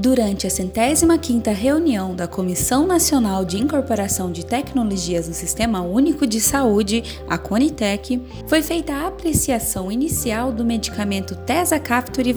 Durante 0.00 0.46
a 0.46 0.50
centésima 0.50 1.18
quinta 1.18 1.52
reunião 1.52 2.16
da 2.16 2.26
Comissão 2.26 2.86
Nacional 2.86 3.44
de 3.44 3.58
Incorporação 3.58 4.32
de 4.32 4.46
Tecnologias 4.46 5.28
no 5.28 5.34
Sistema 5.34 5.82
Único 5.82 6.26
de 6.26 6.40
Saúde, 6.40 7.04
a 7.28 7.36
Conitec, 7.36 8.18
foi 8.46 8.62
feita 8.62 8.94
a 8.94 9.08
apreciação 9.08 9.92
inicial 9.92 10.52
do 10.52 10.64
medicamento 10.64 11.36
Tesacaftor 11.36 12.26
e 12.26 12.32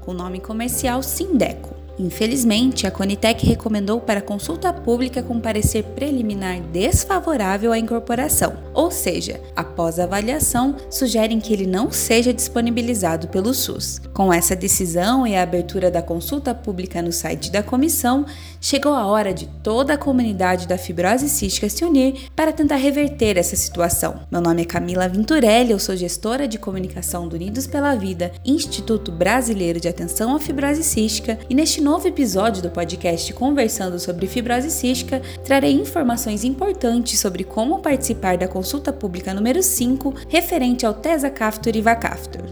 com 0.00 0.14
nome 0.14 0.40
comercial 0.40 1.02
Sindeco. 1.02 1.79
Infelizmente, 2.00 2.86
a 2.86 2.90
Conitec 2.90 3.44
recomendou 3.44 4.00
para 4.00 4.22
consulta 4.22 4.72
pública 4.72 5.22
com 5.22 5.38
parecer 5.38 5.84
preliminar 5.84 6.58
desfavorável 6.72 7.72
à 7.72 7.78
incorporação, 7.78 8.54
ou 8.72 8.90
seja, 8.90 9.38
após 9.54 9.98
avaliação, 9.98 10.76
sugerem 10.88 11.38
que 11.38 11.52
ele 11.52 11.66
não 11.66 11.92
seja 11.92 12.32
disponibilizado 12.32 13.28
pelo 13.28 13.52
SUS. 13.52 14.00
Com 14.14 14.32
essa 14.32 14.56
decisão 14.56 15.26
e 15.26 15.36
a 15.36 15.42
abertura 15.42 15.90
da 15.90 16.00
consulta 16.00 16.54
pública 16.54 17.02
no 17.02 17.12
site 17.12 17.50
da 17.50 17.62
comissão, 17.62 18.24
chegou 18.60 18.94
a 18.94 19.06
hora 19.06 19.34
de 19.34 19.46
toda 19.62 19.92
a 19.92 19.98
comunidade 19.98 20.66
da 20.66 20.78
fibrose 20.78 21.28
cística 21.28 21.68
se 21.68 21.84
unir 21.84 22.30
para 22.34 22.50
tentar 22.50 22.76
reverter 22.76 23.36
essa 23.36 23.56
situação. 23.56 24.20
Meu 24.30 24.40
nome 24.40 24.62
é 24.62 24.64
Camila 24.64 25.06
Vinturelli, 25.06 25.72
eu 25.72 25.78
sou 25.78 25.94
gestora 25.94 26.48
de 26.48 26.58
comunicação 26.58 27.28
do 27.28 27.36
Unidos 27.36 27.66
pela 27.66 27.94
Vida, 27.94 28.32
Instituto 28.42 29.12
Brasileiro 29.12 29.78
de 29.78 29.88
Atenção 29.88 30.34
à 30.34 30.40
Fibrose 30.40 30.82
Cística, 30.82 31.38
e 31.48 31.54
neste 31.54 31.82
novo 31.90 32.06
episódio 32.06 32.62
do 32.62 32.70
podcast 32.70 33.32
Conversando 33.32 33.98
sobre 33.98 34.28
Fibrose 34.28 34.70
Cística, 34.70 35.20
trarei 35.44 35.72
informações 35.72 36.44
importantes 36.44 37.18
sobre 37.18 37.42
como 37.42 37.80
participar 37.80 38.38
da 38.38 38.46
consulta 38.46 38.92
pública 38.92 39.34
número 39.34 39.60
5, 39.60 40.14
referente 40.28 40.86
ao 40.86 40.94
Tesacaftor 40.94 41.74
e 41.74 41.80
Vacaftor. 41.80 42.44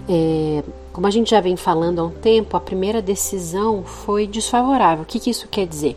É, 0.08 0.62
como 0.92 1.06
a 1.06 1.10
gente 1.10 1.30
já 1.30 1.40
vem 1.40 1.56
falando 1.56 2.00
há 2.00 2.04
um 2.04 2.10
tempo, 2.10 2.56
a 2.56 2.60
primeira 2.60 3.02
decisão 3.02 3.82
foi 3.82 4.26
desfavorável. 4.26 5.02
O 5.02 5.06
que, 5.06 5.20
que 5.20 5.30
isso 5.30 5.48
quer 5.48 5.66
dizer? 5.66 5.96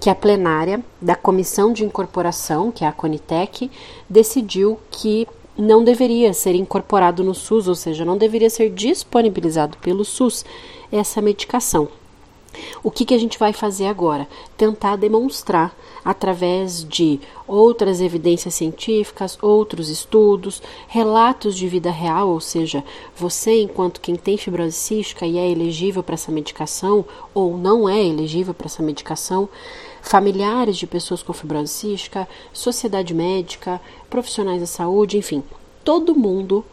que 0.00 0.08
a 0.08 0.14
plenária 0.14 0.82
da 1.00 1.14
Comissão 1.14 1.74
de 1.74 1.84
Incorporação, 1.84 2.72
que 2.72 2.84
é 2.84 2.88
a 2.88 2.92
Conitec, 2.92 3.70
decidiu 4.08 4.80
que 4.90 5.28
não 5.58 5.84
deveria 5.84 6.32
ser 6.32 6.54
incorporado 6.54 7.22
no 7.22 7.34
SUS, 7.34 7.68
ou 7.68 7.74
seja, 7.74 8.02
não 8.02 8.16
deveria 8.16 8.48
ser 8.48 8.70
disponibilizado 8.70 9.76
pelo 9.76 10.04
SUS 10.04 10.42
essa 10.90 11.20
medicação. 11.20 11.88
O 12.82 12.90
que, 12.90 13.04
que 13.04 13.14
a 13.14 13.18
gente 13.18 13.38
vai 13.38 13.52
fazer 13.52 13.86
agora? 13.86 14.26
Tentar 14.56 14.96
demonstrar, 14.96 15.74
através 16.04 16.84
de 16.84 17.20
outras 17.46 18.00
evidências 18.00 18.54
científicas, 18.54 19.38
outros 19.42 19.88
estudos, 19.88 20.62
relatos 20.88 21.56
de 21.56 21.68
vida 21.68 21.90
real, 21.90 22.28
ou 22.28 22.40
seja, 22.40 22.82
você, 23.16 23.62
enquanto 23.62 24.00
quem 24.00 24.16
tem 24.16 24.36
fibrose 24.36 24.72
cística 24.72 25.26
e 25.26 25.38
é 25.38 25.48
elegível 25.48 26.02
para 26.02 26.14
essa 26.14 26.32
medicação, 26.32 27.04
ou 27.34 27.56
não 27.56 27.88
é 27.88 28.02
elegível 28.02 28.54
para 28.54 28.66
essa 28.66 28.82
medicação, 28.82 29.48
familiares 30.02 30.76
de 30.76 30.86
pessoas 30.86 31.22
com 31.22 31.32
fibrose 31.32 31.72
cística, 31.72 32.28
sociedade 32.52 33.12
médica, 33.14 33.80
profissionais 34.08 34.60
da 34.60 34.66
saúde, 34.66 35.18
enfim, 35.18 35.42
todo 35.84 36.14
mundo 36.14 36.64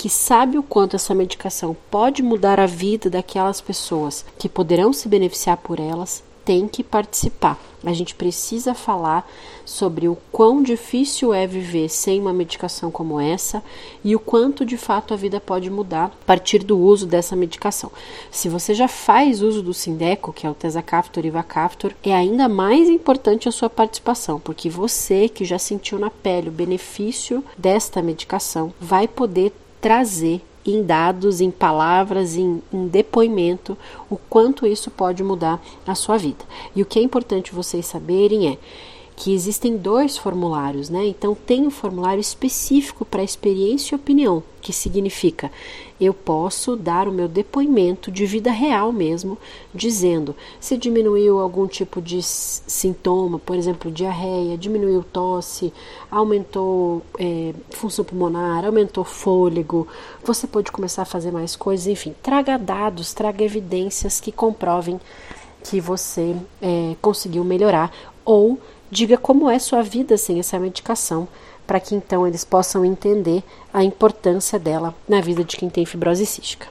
que 0.00 0.08
sabe 0.08 0.56
o 0.56 0.62
quanto 0.62 0.96
essa 0.96 1.14
medicação 1.14 1.76
pode 1.90 2.22
mudar 2.22 2.58
a 2.58 2.64
vida 2.64 3.10
daquelas 3.10 3.60
pessoas 3.60 4.24
que 4.38 4.48
poderão 4.48 4.94
se 4.94 5.06
beneficiar 5.06 5.58
por 5.58 5.78
elas, 5.78 6.24
tem 6.42 6.66
que 6.66 6.82
participar. 6.82 7.60
A 7.84 7.92
gente 7.92 8.14
precisa 8.14 8.72
falar 8.72 9.28
sobre 9.64 10.08
o 10.08 10.16
quão 10.32 10.62
difícil 10.62 11.34
é 11.34 11.46
viver 11.46 11.88
sem 11.88 12.18
uma 12.18 12.32
medicação 12.32 12.90
como 12.90 13.20
essa 13.20 13.62
e 14.02 14.16
o 14.16 14.18
quanto 14.18 14.64
de 14.64 14.78
fato 14.78 15.12
a 15.12 15.18
vida 15.18 15.38
pode 15.38 15.68
mudar 15.70 16.06
a 16.06 16.24
partir 16.26 16.64
do 16.64 16.78
uso 16.78 17.06
dessa 17.06 17.36
medicação. 17.36 17.92
Se 18.30 18.48
você 18.48 18.72
já 18.72 18.88
faz 18.88 19.42
uso 19.42 19.62
do 19.62 19.74
Sindeco, 19.74 20.32
que 20.32 20.46
é 20.46 20.50
o 20.50 20.54
Tesacaftor 20.54 21.26
e 21.26 21.30
Vacaftor, 21.30 21.92
é 22.02 22.14
ainda 22.14 22.48
mais 22.48 22.88
importante 22.88 23.48
a 23.48 23.52
sua 23.52 23.68
participação, 23.68 24.40
porque 24.40 24.70
você 24.70 25.28
que 25.28 25.44
já 25.44 25.58
sentiu 25.58 25.98
na 25.98 26.08
pele 26.08 26.48
o 26.48 26.52
benefício 26.52 27.44
desta 27.56 28.02
medicação 28.02 28.72
vai 28.80 29.06
poder 29.06 29.52
trazer 29.80 30.42
em 30.64 30.82
dados, 30.82 31.40
em 31.40 31.50
palavras, 31.50 32.36
em, 32.36 32.62
em, 32.72 32.86
depoimento, 32.86 33.76
o 34.10 34.16
quanto 34.16 34.66
isso 34.66 34.90
pode 34.90 35.22
mudar 35.22 35.60
a 35.86 35.94
sua 35.94 36.18
vida. 36.18 36.44
E 36.76 36.82
o 36.82 36.86
que 36.86 36.98
é 36.98 37.02
importante 37.02 37.54
vocês 37.54 37.86
saberem 37.86 38.48
é 38.48 38.58
que 39.20 39.34
existem 39.34 39.76
dois 39.76 40.16
formulários, 40.16 40.88
né? 40.88 41.04
Então 41.04 41.34
tem 41.34 41.66
um 41.66 41.70
formulário 41.70 42.22
específico 42.22 43.04
para 43.04 43.22
experiência 43.22 43.94
e 43.94 43.96
opinião, 43.96 44.42
que 44.62 44.72
significa 44.72 45.52
eu 46.00 46.14
posso 46.14 46.74
dar 46.74 47.06
o 47.06 47.12
meu 47.12 47.28
depoimento 47.28 48.10
de 48.10 48.24
vida 48.24 48.50
real 48.50 48.90
mesmo, 48.90 49.36
dizendo 49.74 50.34
se 50.58 50.74
diminuiu 50.74 51.38
algum 51.38 51.66
tipo 51.66 52.00
de 52.00 52.22
sintoma, 52.22 53.38
por 53.38 53.56
exemplo, 53.56 53.90
diarreia, 53.90 54.56
diminuiu 54.56 55.04
tosse, 55.04 55.70
aumentou 56.10 57.02
é, 57.18 57.52
função 57.72 58.06
pulmonar, 58.06 58.64
aumentou 58.64 59.04
fôlego, 59.04 59.86
você 60.24 60.46
pode 60.46 60.72
começar 60.72 61.02
a 61.02 61.04
fazer 61.04 61.30
mais 61.30 61.54
coisas, 61.54 61.86
enfim, 61.86 62.14
traga 62.22 62.56
dados, 62.56 63.12
traga 63.12 63.44
evidências 63.44 64.18
que 64.18 64.32
comprovem 64.32 64.98
que 65.62 65.78
você 65.78 66.34
é, 66.62 66.96
conseguiu 67.02 67.44
melhorar 67.44 67.92
ou 68.24 68.58
diga 68.90 69.16
como 69.16 69.48
é 69.48 69.58
sua 69.58 69.82
vida 69.82 70.16
sem 70.16 70.40
essa 70.40 70.58
medicação, 70.58 71.28
para 71.66 71.78
que 71.78 71.94
então 71.94 72.26
eles 72.26 72.44
possam 72.44 72.84
entender 72.84 73.44
a 73.72 73.84
importância 73.84 74.58
dela 74.58 74.94
na 75.08 75.20
vida 75.20 75.44
de 75.44 75.56
quem 75.56 75.70
tem 75.70 75.86
fibrose 75.86 76.26
cística. 76.26 76.66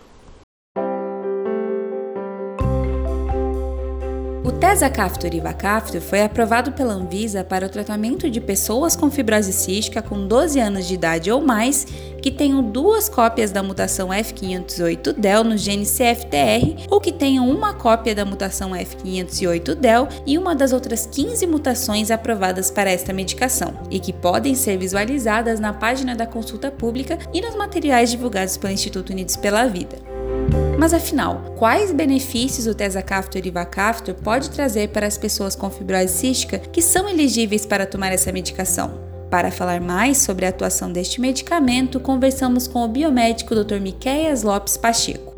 O 4.44 4.52
Tesacaftor 4.52 5.34
e 5.34 5.40
Vacaftor 5.40 6.02
foi 6.02 6.22
aprovado 6.24 6.74
pela 6.74 6.94
Anvisa 6.94 7.44
para 7.44 7.66
o 7.66 7.70
tratamento 7.70 8.30
de 8.30 8.42
pessoas 8.42 8.96
com 8.96 9.10
fibrose 9.10 9.54
cística 9.54 10.02
com 10.02 10.28
12 10.28 10.60
anos 10.60 10.88
de 10.88 10.96
idade 10.96 11.32
ou 11.32 11.40
mais 11.40 11.88
que 12.22 12.32
tenham 12.32 12.64
duas 12.64 13.10
cópias 13.10 13.52
da 13.52 13.64
mutação 13.64 14.10
F508del 14.10 15.44
no 15.44 15.58
gene 15.58 15.86
CFTR 15.86 16.88
ou 16.90 17.00
que 17.00 17.12
tenham 17.12 17.50
uma 17.50 17.74
cópia 17.74 18.16
da 18.16 18.26
mutação 18.26 18.72
F508del 18.72 20.10
e 20.26 20.38
uma 20.38 20.56
das 20.56 20.74
outras 20.74 21.06
15 21.06 21.48
mutações 21.48 22.12
aprovadas 22.12 22.70
para 22.72 22.92
esta 22.92 23.14
medicação 23.14 23.74
e 23.90 24.00
que 24.00 24.14
podem 24.14 24.56
ser 24.56 24.78
visualizadas 24.78 25.60
na 25.60 25.74
página 25.74 26.16
da 26.16 26.26
consulta 26.26 26.72
pública 26.72 27.18
e 27.34 27.42
nos 27.42 27.56
materiais 27.56 28.12
divulgados 28.12 28.58
pelo 28.58 28.74
Instituto 28.74 29.12
Unidos 29.12 29.36
pela 29.36 29.66
Vida. 29.68 29.98
Mas 30.80 30.94
afinal, 30.94 31.56
quais 31.58 31.92
benefícios 31.92 32.66
o 32.66 32.74
Tezacaftor 32.74 33.42
e 33.44 33.52
Vacaftor 33.52 34.16
pode 34.16 34.50
trazer 34.50 34.90
para 34.90 35.06
as 35.06 35.18
pessoas 35.18 35.54
com 35.54 35.70
fibrose 35.70 36.08
cística 36.08 36.58
que 36.58 36.82
são 36.82 37.10
elegíveis 37.10 37.66
para 37.66 37.86
tomar 37.86 38.14
essa 38.14 38.32
medicação? 38.32 39.09
Para 39.30 39.52
falar 39.52 39.80
mais 39.80 40.18
sobre 40.18 40.48
a 40.48 40.50
atuação 40.50 40.92
deste 40.92 41.22
medicamento, 41.22 42.00
conversamos 42.00 42.68
com 42.68 42.84
o 42.84 42.88
biomédico 42.88 43.54
Dr. 43.54 43.80
Miqueias 43.80 44.42
Lopes 44.42 44.76
Pacheco. 44.76 45.36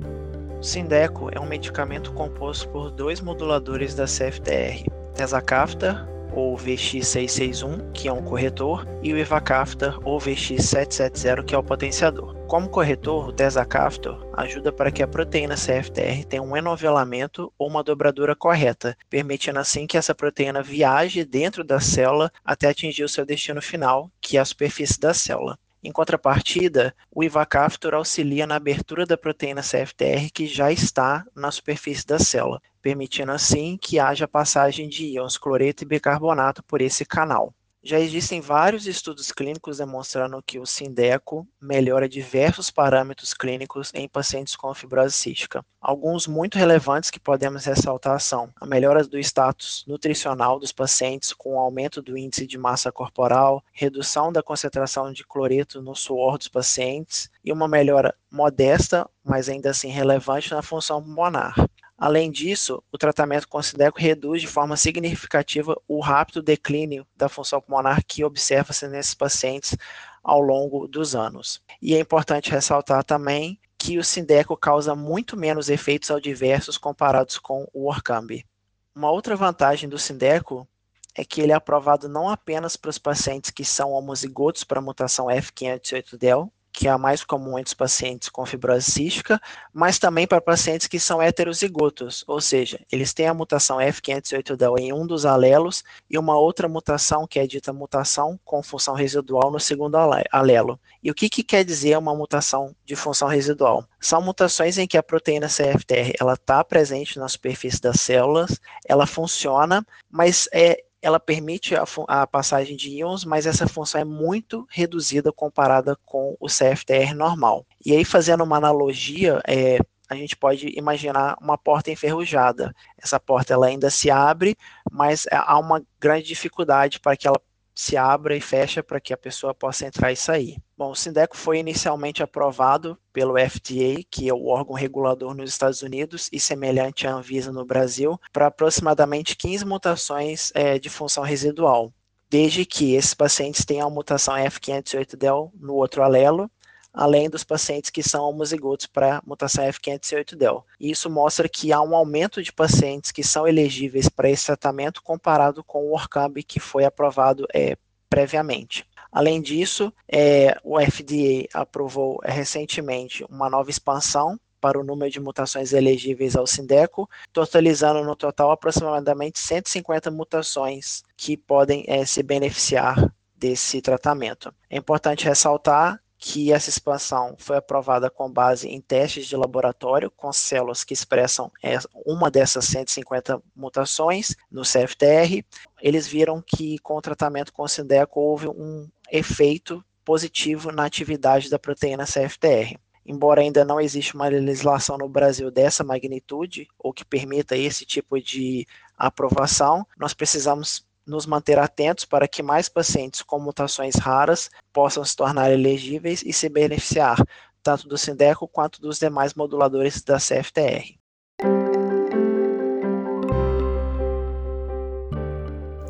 O 0.60 0.64
Sindeco 0.64 1.30
é 1.34 1.40
um 1.40 1.46
medicamento 1.46 2.14
composto 2.14 2.70
por 2.70 2.90
dois 2.90 3.20
moduladores 3.20 3.94
da 3.94 4.06
CFTR, 4.06 4.86
Tezacaftor 5.14 6.08
ou 6.34 6.56
VX661, 6.56 7.92
que 7.92 8.08
é 8.08 8.14
um 8.14 8.22
corretor, 8.22 8.88
e 9.04 9.12
o 9.12 9.18
Ivacaftor 9.18 10.00
ou 10.06 10.18
VX770, 10.20 11.44
que 11.44 11.54
é 11.54 11.58
o 11.58 11.64
potenciador. 11.64 12.41
Como 12.52 12.68
corretor, 12.68 13.30
o 13.30 13.32
Tezacaftor 13.32 14.30
ajuda 14.34 14.74
para 14.74 14.92
que 14.92 15.02
a 15.02 15.08
proteína 15.08 15.56
CFTR 15.56 16.26
tenha 16.28 16.44
um 16.44 16.58
enovelamento 16.58 17.50
ou 17.58 17.70
uma 17.70 17.82
dobradura 17.82 18.36
correta, 18.36 18.98
permitindo 19.10 19.58
assim 19.58 19.88
que 19.88 19.98
essa 19.98 20.14
proteína 20.14 20.62
viaje 20.62 21.24
dentro 21.24 21.64
da 21.64 21.80
célula 21.80 22.30
até 22.44 22.68
atingir 22.68 23.06
o 23.06 23.08
seu 23.08 23.26
destino 23.26 23.62
final, 23.62 24.12
que 24.20 24.36
é 24.36 24.42
a 24.42 24.44
superfície 24.44 25.00
da 25.00 25.14
célula. 25.14 25.58
Em 25.82 25.94
contrapartida, 25.94 26.94
o 27.10 27.24
ivacaftor 27.24 27.94
auxilia 27.94 28.46
na 28.46 28.58
abertura 28.58 29.06
da 29.06 29.18
proteína 29.18 29.62
CFTR 29.62 30.30
que 30.34 30.46
já 30.46 30.74
está 30.74 31.24
na 31.34 31.52
superfície 31.52 32.06
da 32.06 32.20
célula, 32.20 32.62
permitindo 32.82 33.32
assim 33.32 33.78
que 33.82 33.98
haja 33.98 34.28
passagem 34.28 34.90
de 34.90 35.06
íons 35.06 35.38
cloreto 35.38 35.86
e 35.86 35.88
bicarbonato 35.88 36.62
por 36.64 36.82
esse 36.82 37.06
canal. 37.06 37.54
Já 37.84 38.00
existem 38.00 38.40
vários 38.40 38.86
estudos 38.86 39.32
clínicos 39.32 39.80
demonstrando 39.80 40.42
que 40.46 40.60
o 40.60 40.68
Sindeco 40.68 41.48
melhora 41.60 42.08
diversos 42.08 42.70
parâmetros 42.70 43.34
clínicos 43.34 43.92
em 43.96 44.08
pacientes 44.08 44.56
com 44.56 44.72
fibrose 44.72 45.16
cística. 45.16 45.66
Alguns 45.82 46.28
muito 46.28 46.60
relevantes 46.60 47.10
que 47.10 47.20
podemos 47.20 47.66
ressaltar 47.66 48.20
são 48.20 48.54
a 48.62 48.68
melhora 48.68 49.04
do 49.04 49.18
status 49.18 49.84
nutricional 49.88 50.60
dos 50.60 50.72
pacientes 50.72 51.34
com 51.34 51.60
aumento 51.60 52.04
do 52.04 52.16
índice 52.16 52.46
de 52.46 52.56
massa 52.56 52.92
corporal, 52.92 53.64
redução 53.74 54.32
da 54.32 54.44
concentração 54.44 55.12
de 55.12 55.26
cloreto 55.26 55.82
no 55.82 55.96
suor 55.96 56.38
dos 56.38 56.48
pacientes 56.48 57.32
e 57.44 57.52
uma 57.52 57.68
melhora 57.68 58.14
modesta, 58.30 59.10
mas 59.24 59.50
ainda 59.50 59.72
assim 59.72 59.90
relevante 59.90 60.52
na 60.52 60.62
função 60.62 61.02
pulmonar. 61.02 61.56
Além 62.02 62.32
disso, 62.32 62.84
o 62.92 62.98
tratamento 62.98 63.48
com 63.48 63.62
Sideco 63.62 64.00
reduz 64.00 64.42
de 64.42 64.48
forma 64.48 64.76
significativa 64.76 65.80
o 65.88 66.00
rápido 66.00 66.42
declínio 66.42 67.06
da 67.16 67.30
função 67.30 67.62
pulmonar 67.62 68.04
que 68.04 68.24
observa-se 68.24 68.88
nesses 68.88 69.14
pacientes 69.14 69.78
ao 70.24 70.42
longo 70.42 70.88
dos 70.88 71.16
anos. 71.16 71.62
E 71.80 71.94
é 71.94 72.00
importante 72.00 72.50
ressaltar 72.50 73.04
também 73.04 73.60
que 73.78 74.00
o 74.00 74.04
Sindeco 74.04 74.58
causa 74.58 74.96
muito 74.96 75.38
menos 75.38 75.70
efeitos 75.70 76.10
adversos 76.10 76.76
comparados 76.76 77.38
com 77.38 77.68
o 77.72 77.88
Orcambi. 77.88 78.48
Uma 78.96 79.12
outra 79.12 79.36
vantagem 79.36 79.88
do 79.88 80.00
Sindeco 80.00 80.68
é 81.14 81.24
que 81.24 81.40
ele 81.40 81.52
é 81.52 81.56
aprovado 81.56 82.10
não 82.10 82.28
apenas 82.28 82.76
para 82.76 82.90
os 82.90 82.98
pacientes 82.98 83.52
que 83.52 83.64
são 83.64 83.92
homozigotos 83.92 84.64
para 84.64 84.80
a 84.80 84.82
mutação 84.82 85.28
F508del, 85.28 86.50
que 86.72 86.88
é 86.88 86.92
a 86.92 86.98
mais 86.98 87.24
comum 87.24 87.58
entre 87.58 87.70
os 87.70 87.74
pacientes 87.74 88.30
com 88.30 88.46
fibrose 88.46 88.90
cística, 88.90 89.40
mas 89.74 90.00
também 90.00 90.26
para 90.26 90.42
pacientes 90.42 90.88
que 90.88 91.00
são 91.00 91.22
heterozigotos, 91.22 92.24
ou 92.28 92.40
seja, 92.40 92.80
eles 92.92 93.14
têm 93.14 93.28
a 93.28 93.34
mutação 93.34 93.78
F508del 93.78 94.80
em 94.80 94.94
um 94.94 95.06
dos 95.06 95.26
alelos 95.26 95.84
e 96.10 96.18
uma 96.18 96.38
outra 96.38 96.68
mutação 96.68 97.28
que 97.28 97.40
é 97.40 97.46
dita 97.46 97.74
mutação 97.74 98.40
com 98.44 98.64
função 98.64 98.94
residual 98.94 99.52
no 99.52 99.60
segundo 99.60 99.96
alelo. 100.32 100.80
E 101.04 101.12
o 101.12 101.16
que, 101.16 101.30
que 101.30 101.44
quer 101.44 101.64
dizer 101.64 101.98
uma 101.98 102.16
mutação 102.16 102.76
de 102.86 102.96
função 102.96 103.28
residual? 103.28 103.86
São 104.00 104.22
mutações 104.22 104.78
em 104.78 104.88
que 104.88 104.98
a 104.98 105.04
proteína 105.04 105.48
CFTR 105.48 106.14
ela 106.20 106.34
está 106.34 106.64
presente 106.64 107.20
na 107.20 107.28
superfície 107.28 107.82
das 107.82 108.00
células, 108.00 108.60
ela 108.86 109.06
funciona, 109.06 109.86
mas 110.10 110.48
é 110.54 110.84
ela 111.02 111.20
permite 111.20 111.76
a, 111.76 111.84
a, 112.08 112.28
passagem 112.28 112.78
de 112.78 112.90
íons, 112.90 113.26
mas 113.26 113.46
essa 113.46 113.68
função 113.68 114.02
é 114.02 114.06
muito 114.06 114.68
reduzida 114.70 115.32
comparada 115.32 115.98
com 116.06 116.36
o 116.40 116.48
CFTR 116.48 117.14
normal. 117.16 117.66
E 117.84 117.96
aí, 117.96 118.06
fazendo 118.06 118.44
uma 118.44 118.58
analogia, 118.58 119.42
é, 119.48 119.80
a 120.08 120.16
gente 120.16 120.36
pode 120.36 120.68
imaginar 120.78 121.38
uma 121.42 121.58
porta 121.58 121.90
enferrujada. 121.90 122.76
Essa 123.02 123.20
porta 123.20 123.54
ela 123.54 123.68
ainda 123.68 123.90
se 123.90 124.12
abre, 124.12 124.58
mas 124.92 125.26
há 125.32 125.58
uma 125.58 125.82
grande 126.00 126.28
dificuldade 126.28 127.00
para 127.00 127.16
que 127.16 127.28
ela 127.28 127.42
se 127.74 127.96
abra 127.98 128.36
e 128.36 128.42
fecha 128.42 128.84
para 128.84 129.00
que 129.00 129.14
a 129.14 129.18
pessoa 129.18 129.54
possa 129.54 129.86
entrar 129.86 130.12
e 130.12 130.16
sair. 130.16 130.58
Bom, 130.78 130.92
o 130.92 130.96
Sindeco 130.96 131.38
foi 131.38 131.60
inicialmente 131.60 132.24
aprovado 132.24 132.98
pelo 133.14 133.38
FDA, 133.38 134.04
que 134.10 134.28
é 134.28 134.34
o 134.34 134.48
órgão 134.48 134.76
regulador 134.76 135.34
nos 135.34 135.50
Estados 135.50 135.82
Unidos 135.82 136.30
e 136.32 136.40
semelhante 136.40 137.08
à 137.08 137.14
Anvisa 137.14 137.52
no 137.52 137.66
Brasil, 137.66 138.20
para 138.32 138.48
aproximadamente 138.48 139.36
15 139.36 139.66
mutações 139.66 140.52
é, 140.54 140.80
de 140.80 140.90
função 140.90 141.24
residual, 141.24 141.94
desde 142.30 142.66
que 142.66 142.94
esses 142.94 143.14
pacientes 143.14 143.66
tenham 143.66 143.88
a 143.88 143.92
mutação 143.92 144.36
F508del 144.36 145.52
no 145.60 145.76
outro 145.76 146.04
alelo 146.04 146.50
além 146.94 147.30
dos 147.30 147.44
pacientes 147.44 147.90
que 147.90 148.04
são 148.04 148.24
homozigotos 148.24 148.86
para 148.86 149.22
mutação 149.26 149.66
F508del. 149.66 150.64
Isso 150.80 151.10
mostra 151.10 151.48
que 151.48 151.72
há 151.72 151.82
um 151.82 151.96
aumento 151.96 152.44
de 152.44 152.52
pacientes 152.52 153.12
que 153.12 153.24
são 153.24 153.48
elegíveis 153.48 154.10
para 154.10 154.30
esse 154.30 154.46
tratamento 154.46 155.02
comparado 155.02 155.64
com 155.64 155.86
o 155.86 155.94
Orcambi 155.94 156.44
que 156.44 156.60
foi 156.60 156.84
aprovado 156.84 157.48
é, 157.54 157.78
previamente. 158.10 158.86
Além 159.12 159.42
disso, 159.42 159.94
é, 160.08 160.58
o 160.64 160.80
FDA 160.80 161.48
aprovou 161.54 162.20
é, 162.24 162.32
recentemente 162.32 163.26
uma 163.30 163.50
nova 163.50 163.70
expansão 163.70 164.40
para 164.60 164.80
o 164.80 164.84
número 164.84 165.12
de 165.12 165.20
mutações 165.20 165.74
elegíveis 165.74 166.36
ao 166.36 166.46
Sindeco, 166.46 167.10
totalizando 167.34 168.04
no 168.04 168.16
total 168.16 168.52
aproximadamente 168.52 169.40
150 169.40 170.12
mutações 170.12 171.04
que 171.18 171.36
podem 171.36 171.84
é, 171.88 172.06
se 172.06 172.22
beneficiar 172.22 173.12
desse 173.36 173.82
tratamento. 173.82 174.54
É 174.70 174.78
importante 174.78 175.26
ressaltar 175.26 176.00
que 176.24 176.54
essa 176.54 176.70
expansão 176.70 177.36
foi 177.40 177.58
aprovada 177.58 178.08
com 178.08 178.32
base 178.32 178.68
em 178.70 178.80
testes 178.80 179.26
de 179.26 179.36
laboratório 179.36 180.12
com 180.12 180.32
células 180.32 180.84
que 180.84 180.94
expressam 180.94 181.52
é, 181.64 181.80
uma 182.06 182.30
dessas 182.30 182.66
150 182.66 183.42
mutações 183.56 184.36
no 184.50 184.62
CFTR. 184.62 185.44
Eles 185.82 186.06
viram 186.06 186.40
que 186.40 186.78
com 186.78 186.96
o 186.96 187.02
tratamento 187.02 187.52
com 187.52 187.68
Sindeco 187.68 188.20
houve 188.20 188.48
um 188.48 188.88
efeito 189.12 189.84
positivo 190.06 190.72
na 190.72 190.86
atividade 190.86 191.50
da 191.50 191.58
proteína 191.58 192.06
CFTR. 192.06 192.78
Embora 193.04 193.42
ainda 193.42 193.66
não 193.66 193.82
exista 193.82 194.16
uma 194.16 194.28
legislação 194.28 195.00
no 195.00 195.10
Brasil 195.10 195.50
dessa 195.50 195.84
magnitude, 195.84 196.68
ou 196.78 196.94
que 196.94 197.04
permita 197.04 197.58
esse 197.58 197.84
tipo 197.84 198.22
de 198.22 198.68
aprovação, 198.96 199.88
nós 199.98 200.14
precisamos 200.14 200.86
nos 201.12 201.26
manter 201.26 201.60
atentos 201.60 202.06
para 202.06 202.28
que 202.28 202.42
mais 202.42 202.70
pacientes 202.70 203.22
com 203.22 203.40
mutações 203.40 203.96
raras 203.96 204.50
possam 204.74 205.04
se 205.04 205.16
tornar 205.16 205.52
elegíveis 205.52 206.24
e 206.26 206.32
se 206.32 206.50
beneficiar 206.50 207.18
tanto 207.62 207.88
do 207.88 207.98
Sindeco 207.98 208.48
quanto 208.48 208.82
dos 208.82 208.98
demais 208.98 209.34
moduladores 209.34 210.02
da 210.02 210.18
CFTR. 210.18 210.96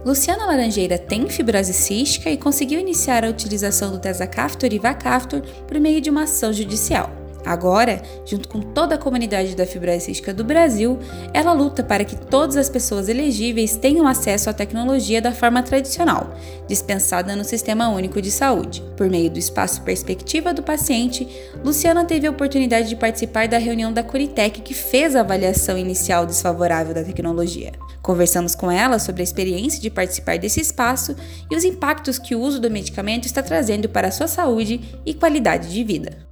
Luciana 0.03 0.47
Laranjeira 0.47 0.97
tem 0.97 1.29
fibrose 1.29 1.73
cística 1.73 2.29
e 2.29 2.35
conseguiu 2.35 2.79
iniciar 2.79 3.23
a 3.23 3.29
utilização 3.29 3.91
do 3.91 3.99
Tezacaftor 3.99 4.73
e 4.73 4.79
Vacaftor 4.79 5.41
por 5.67 5.79
meio 5.79 6.01
de 6.01 6.09
uma 6.09 6.23
ação 6.23 6.51
judicial. 6.51 7.20
Agora, 7.45 8.01
junto 8.25 8.47
com 8.47 8.61
toda 8.61 8.95
a 8.95 8.97
comunidade 8.97 9.55
da 9.55 9.65
fibrose 9.65 10.01
cística 10.01 10.33
do 10.33 10.43
Brasil, 10.43 10.99
ela 11.33 11.53
luta 11.53 11.83
para 11.83 12.05
que 12.05 12.15
todas 12.15 12.55
as 12.57 12.69
pessoas 12.69 13.09
elegíveis 13.09 13.75
tenham 13.75 14.07
acesso 14.07 14.49
à 14.49 14.53
tecnologia 14.53 15.21
da 15.21 15.31
forma 15.31 15.63
tradicional, 15.63 16.35
dispensada 16.67 17.35
no 17.35 17.43
Sistema 17.43 17.89
Único 17.89 18.21
de 18.21 18.31
Saúde. 18.31 18.83
Por 18.95 19.09
meio 19.09 19.29
do 19.29 19.39
espaço 19.39 19.81
Perspectiva 19.81 20.53
do 20.53 20.63
Paciente, 20.63 21.27
Luciana 21.63 22.05
teve 22.05 22.27
a 22.27 22.31
oportunidade 22.31 22.89
de 22.89 22.95
participar 22.95 23.47
da 23.47 23.57
reunião 23.57 23.91
da 23.91 24.03
Curitec 24.03 24.61
que 24.61 24.73
fez 24.73 25.15
a 25.15 25.21
avaliação 25.21 25.77
inicial 25.77 26.25
desfavorável 26.25 26.93
da 26.93 27.03
tecnologia. 27.03 27.71
Conversamos 28.01 28.55
com 28.55 28.71
ela 28.71 28.97
sobre 28.97 29.21
a 29.21 29.23
experiência 29.23 29.79
de 29.79 29.89
participar 29.89 30.37
desse 30.37 30.59
espaço 30.59 31.15
e 31.49 31.55
os 31.55 31.63
impactos 31.63 32.17
que 32.17 32.35
o 32.35 32.39
uso 32.39 32.59
do 32.59 32.71
medicamento 32.71 33.25
está 33.25 33.43
trazendo 33.43 33.87
para 33.89 34.07
a 34.07 34.11
sua 34.11 34.27
saúde 34.27 34.81
e 35.05 35.13
qualidade 35.13 35.71
de 35.71 35.83
vida. 35.83 36.30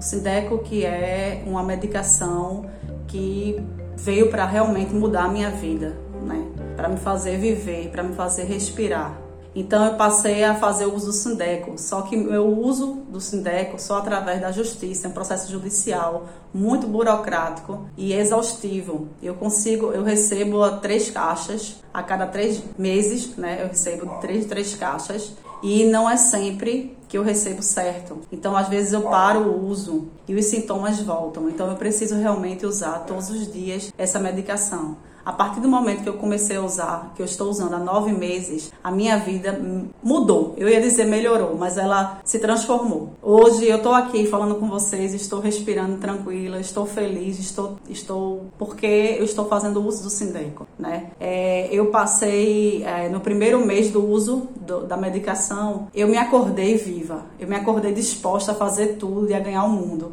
O 0.00 0.02
Sideco, 0.02 0.60
que 0.60 0.82
é 0.82 1.42
uma 1.46 1.62
medicação 1.62 2.64
que 3.06 3.62
veio 3.98 4.30
para 4.30 4.46
realmente 4.46 4.94
mudar 4.94 5.24
a 5.24 5.28
minha 5.28 5.50
vida, 5.50 5.94
né? 6.22 6.42
Para 6.74 6.88
me 6.88 6.96
fazer 6.96 7.36
viver, 7.36 7.90
para 7.90 8.02
me 8.02 8.14
fazer 8.14 8.44
respirar. 8.44 9.20
Então 9.54 9.84
eu 9.84 9.96
passei 9.96 10.42
a 10.42 10.54
fazer 10.54 10.86
o 10.86 10.94
uso 10.94 11.06
do 11.06 11.12
Sindeco, 11.12 11.76
só 11.76 12.00
que 12.00 12.14
eu 12.14 12.46
uso 12.46 13.02
do 13.10 13.20
Sindeco 13.20 13.78
só 13.78 13.98
através 13.98 14.40
da 14.40 14.50
justiça, 14.50 15.06
é 15.06 15.10
um 15.10 15.12
processo 15.12 15.52
judicial 15.52 16.28
muito 16.54 16.86
burocrático 16.86 17.86
e 17.94 18.14
exaustivo. 18.14 19.08
Eu 19.22 19.34
consigo, 19.34 19.92
eu 19.92 20.02
recebo 20.02 20.78
três 20.78 21.10
caixas 21.10 21.82
a 21.92 22.02
cada 22.02 22.26
três 22.26 22.62
meses, 22.78 23.36
né? 23.36 23.58
Eu 23.60 23.68
recebo 23.68 24.18
três, 24.18 24.46
três 24.46 24.74
caixas 24.74 25.34
E 25.62 25.84
não 25.84 26.08
é 26.08 26.16
sempre 26.16 26.96
que 27.10 27.18
eu 27.18 27.24
recebo 27.24 27.60
certo. 27.60 28.20
Então, 28.30 28.56
às 28.56 28.68
vezes 28.68 28.92
eu 28.92 29.02
paro 29.02 29.40
o 29.40 29.66
uso 29.66 30.06
e 30.28 30.34
os 30.36 30.44
sintomas 30.44 31.00
voltam. 31.00 31.48
Então, 31.50 31.68
eu 31.68 31.76
preciso 31.76 32.14
realmente 32.14 32.64
usar 32.64 33.00
todos 33.00 33.28
os 33.30 33.52
dias 33.52 33.92
essa 33.98 34.20
medicação. 34.20 34.96
A 35.24 35.32
partir 35.32 35.60
do 35.60 35.68
momento 35.68 36.02
que 36.02 36.08
eu 36.08 36.14
comecei 36.14 36.56
a 36.56 36.62
usar, 36.62 37.12
que 37.14 37.22
eu 37.22 37.26
estou 37.26 37.48
usando 37.48 37.74
há 37.74 37.78
nove 37.78 38.12
meses, 38.12 38.72
a 38.82 38.90
minha 38.90 39.18
vida 39.18 39.58
mudou. 40.02 40.54
Eu 40.56 40.68
ia 40.68 40.80
dizer 40.80 41.04
melhorou, 41.04 41.56
mas 41.56 41.76
ela 41.76 42.20
se 42.24 42.38
transformou. 42.38 43.10
Hoje 43.22 43.68
eu 43.68 43.76
estou 43.76 43.92
aqui 43.92 44.26
falando 44.26 44.54
com 44.56 44.68
vocês, 44.68 45.12
estou 45.14 45.40
respirando 45.40 45.98
tranquila, 45.98 46.58
estou 46.58 46.86
feliz, 46.86 47.38
estou, 47.38 47.76
estou 47.88 48.46
porque 48.58 49.16
eu 49.18 49.24
estou 49.24 49.46
fazendo 49.46 49.84
uso 49.84 50.02
do 50.02 50.10
Sindeco, 50.10 50.66
né? 50.78 51.10
É, 51.20 51.68
eu 51.70 51.86
passei 51.86 52.82
é, 52.84 53.08
no 53.08 53.20
primeiro 53.20 53.64
mês 53.64 53.90
do 53.90 54.06
uso 54.06 54.48
do, 54.56 54.86
da 54.86 54.96
medicação, 54.96 55.88
eu 55.94 56.08
me 56.08 56.16
acordei 56.16 56.76
viva, 56.76 57.26
eu 57.38 57.46
me 57.46 57.56
acordei 57.56 57.92
disposta 57.92 58.52
a 58.52 58.54
fazer 58.54 58.96
tudo 58.96 59.30
e 59.30 59.34
a 59.34 59.40
ganhar 59.40 59.64
o 59.64 59.70
mundo. 59.70 60.12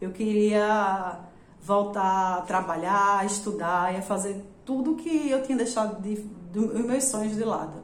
Eu 0.00 0.10
queria 0.10 1.18
voltar 1.64 2.38
a 2.38 2.42
trabalhar, 2.42 3.20
a 3.20 3.24
estudar 3.24 3.94
e 3.94 3.96
a 3.96 4.02
fazer 4.02 4.44
tudo 4.66 4.96
que 4.96 5.30
eu 5.30 5.42
tinha 5.42 5.56
deixado 5.56 6.00
de, 6.02 6.22
meus 6.84 7.04
sonhos 7.04 7.34
de 7.34 7.42
lado. 7.42 7.82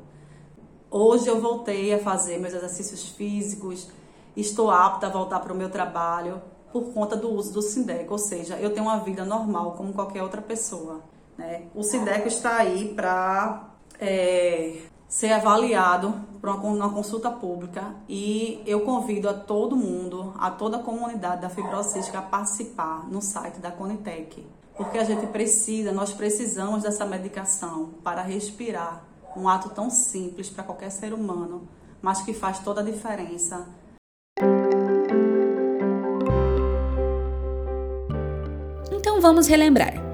Hoje 0.90 1.28
eu 1.28 1.40
voltei 1.40 1.94
a 1.94 1.98
fazer 1.98 2.38
meus 2.38 2.52
exercícios 2.52 3.08
físicos, 3.08 3.88
estou 4.36 4.70
apta 4.70 5.06
a 5.06 5.10
voltar 5.10 5.40
para 5.40 5.52
o 5.52 5.56
meu 5.56 5.70
trabalho 5.70 6.42
por 6.70 6.92
conta 6.92 7.16
do 7.16 7.30
uso 7.30 7.52
do 7.52 7.62
Sindeco, 7.62 8.12
ou 8.12 8.18
seja, 8.18 8.56
eu 8.56 8.70
tenho 8.70 8.86
uma 8.86 8.98
vida 8.98 9.24
normal 9.24 9.72
como 9.72 9.94
qualquer 9.94 10.22
outra 10.22 10.42
pessoa. 10.42 11.00
Né? 11.38 11.62
O 11.74 11.82
Sindeco 11.82 12.28
está 12.28 12.58
aí 12.58 12.92
para 12.94 13.70
é, 13.98 14.76
ser 15.10 15.32
avaliado 15.32 16.14
por 16.40 16.48
uma, 16.50 16.62
uma, 16.62 16.94
consulta 16.94 17.28
pública 17.32 17.96
e 18.08 18.62
eu 18.64 18.82
convido 18.82 19.28
a 19.28 19.34
todo 19.34 19.74
mundo, 19.74 20.32
a 20.38 20.52
toda 20.52 20.76
a 20.76 20.82
comunidade 20.82 21.42
da 21.42 21.50
fibrocística 21.50 22.20
a 22.20 22.22
participar 22.22 23.10
no 23.10 23.20
site 23.20 23.58
da 23.58 23.72
Conitec, 23.72 24.46
porque 24.76 24.98
a 24.98 25.04
gente 25.04 25.26
precisa, 25.26 25.90
nós 25.90 26.12
precisamos 26.12 26.84
dessa 26.84 27.04
medicação 27.04 27.90
para 28.04 28.22
respirar, 28.22 29.02
um 29.36 29.48
ato 29.48 29.70
tão 29.70 29.90
simples 29.90 30.48
para 30.48 30.62
qualquer 30.62 30.90
ser 30.90 31.12
humano, 31.12 31.68
mas 32.00 32.22
que 32.22 32.32
faz 32.32 32.60
toda 32.60 32.80
a 32.80 32.84
diferença. 32.84 33.66
Então 38.92 39.20
vamos 39.20 39.48
relembrar 39.48 40.09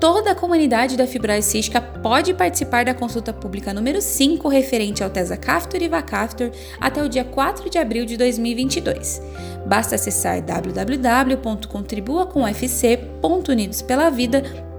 toda 0.00 0.30
a 0.30 0.34
comunidade 0.34 0.96
da 0.96 1.06
fibrose 1.06 1.42
cística 1.42 1.80
pode 1.80 2.32
participar 2.34 2.84
da 2.84 2.94
consulta 2.94 3.32
pública 3.32 3.74
número 3.74 4.00
5 4.00 4.48
referente 4.48 5.02
ao 5.02 5.10
Tesacaftor 5.10 5.82
e 5.82 5.88
Vacaftor 5.88 6.50
até 6.80 7.02
o 7.02 7.08
dia 7.08 7.24
4 7.24 7.68
de 7.68 7.78
abril 7.78 8.04
de 8.04 8.16
2022. 8.16 9.20
Basta 9.66 9.96
acessar 9.96 10.40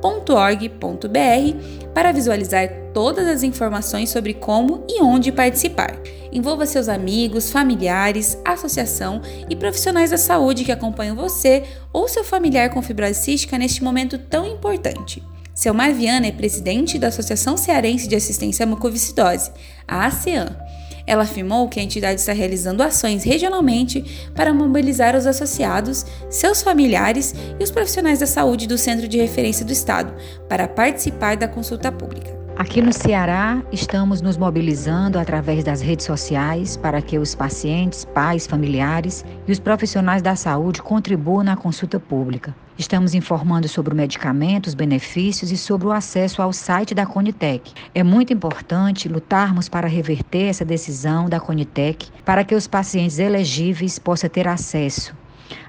www.contribua.ufc.unidospelavida.org.br 0.02 1.90
para 1.94 2.12
visualizar 2.12 2.70
todas 2.94 3.28
as 3.28 3.44
informações 3.44 4.10
sobre 4.10 4.34
como 4.34 4.86
e 4.88 5.02
onde 5.02 5.32
participar. 5.32 5.98
Envolva 6.32 6.66
seus 6.66 6.88
amigos, 6.88 7.52
familiares, 7.52 8.38
associação 8.46 9.22
e 9.50 9.56
profissionais 9.56 10.12
da 10.12 10.18
saúde 10.18 10.64
que 10.64 10.72
acompanham 10.72 11.16
você 11.16 11.64
ou 11.92 12.08
seu 12.08 12.24
familiar 12.24 12.70
com 12.70 12.82
fibrose 12.82 13.16
cística 13.16 13.58
neste 13.58 13.84
momento 13.84 14.18
tão 14.18 14.46
importante. 14.46 15.24
Seu 15.54 15.74
Marviana 15.74 16.28
é 16.28 16.32
presidente 16.32 16.98
da 16.98 17.08
Associação 17.08 17.58
Cearense 17.58 18.08
de 18.08 18.16
Assistência 18.16 18.64
à 18.64 18.68
Mucoviscidose, 18.68 19.52
a 19.88 20.06
ASEAN. 20.06 20.56
Ela 21.10 21.24
afirmou 21.24 21.68
que 21.68 21.80
a 21.80 21.84
entidade 21.84 22.20
está 22.20 22.34
realizando 22.34 22.84
ações 22.84 23.24
regionalmente 23.24 24.30
para 24.36 24.54
mobilizar 24.54 25.16
os 25.16 25.26
associados, 25.26 26.06
seus 26.30 26.62
familiares 26.62 27.34
e 27.60 27.64
os 27.64 27.72
profissionais 27.72 28.20
da 28.20 28.28
saúde 28.28 28.68
do 28.68 28.78
Centro 28.78 29.08
de 29.08 29.18
Referência 29.18 29.66
do 29.66 29.74
Estado 29.74 30.14
para 30.48 30.68
participar 30.68 31.36
da 31.36 31.48
consulta 31.48 31.92
pública. 31.92 32.38
Aqui 32.56 32.80
no 32.80 32.94
Ceará, 32.94 33.64
estamos 33.72 34.22
nos 34.22 34.38
mobilizando 34.38 35.18
através 35.18 35.64
das 35.64 35.82
redes 35.82 36.06
sociais 36.06 36.78
para 36.78 37.02
que 37.02 37.18
os 37.18 37.34
pacientes, 37.34 38.06
pais, 38.06 38.46
familiares 38.46 39.26
e 39.48 39.52
os 39.52 39.60
profissionais 39.60 40.22
da 40.22 40.36
saúde 40.36 40.80
contribuam 40.80 41.44
na 41.44 41.58
consulta 41.58 42.00
pública. 42.00 42.54
Estamos 42.80 43.14
informando 43.14 43.68
sobre 43.68 43.94
o 43.94 43.98
medicamento, 43.98 44.68
os 44.68 44.74
benefícios 44.74 45.52
e 45.52 45.58
sobre 45.58 45.86
o 45.86 45.92
acesso 45.92 46.42
ao 46.42 46.54
site 46.54 46.96
da 46.96 47.06
Conitec. 47.06 47.74
É 47.94 48.04
muito 48.04 48.32
importante 48.32 49.10
lutarmos 49.10 49.68
para 49.68 49.86
reverter 49.86 50.46
essa 50.46 50.64
decisão 50.64 51.28
da 51.28 51.42
Conitec 51.42 52.10
para 52.24 52.46
que 52.46 52.56
os 52.56 52.68
pacientes 52.68 53.20
elegíveis 53.20 54.00
possam 54.00 54.30
ter 54.30 54.48
acesso 54.48 55.14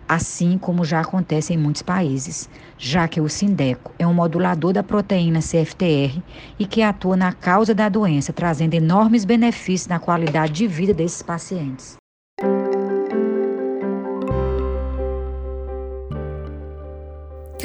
assim 0.07 0.59
como 0.59 0.85
já 0.85 1.01
acontece 1.01 1.55
em 1.55 1.57
muitos 1.57 1.83
países, 1.83 2.51
já 2.77 3.07
que 3.07 3.21
o 3.21 3.29
Sindeco 3.29 3.93
é 3.97 4.05
um 4.05 4.13
modulador 4.13 4.73
da 4.73 4.83
proteína 4.83 5.39
CFTR 5.39 6.21
e 6.59 6.67
que 6.67 6.83
atua 6.83 7.17
na 7.17 7.33
causa 7.33 7.73
da 7.73 7.89
doença, 7.89 8.33
trazendo 8.33 8.75
enormes 8.75 9.25
benefícios 9.25 9.87
na 9.87 10.01
qualidade 10.01 10.53
de 10.53 10.67
vida 10.67 10.93
desses 10.93 11.23
pacientes. 11.23 11.97